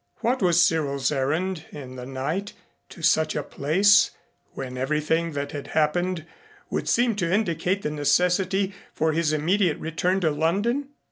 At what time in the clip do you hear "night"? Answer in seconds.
2.07-2.53